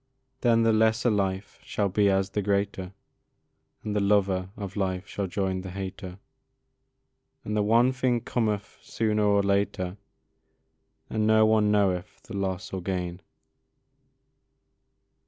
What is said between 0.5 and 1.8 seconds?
the lesser life